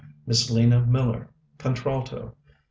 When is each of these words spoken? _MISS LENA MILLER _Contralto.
_MISS 0.25 0.49
LENA 0.49 0.83
MILLER 0.87 1.29
_Contralto. 1.59 2.33